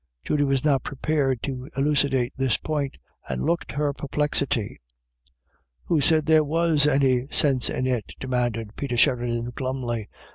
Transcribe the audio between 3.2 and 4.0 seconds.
and looked her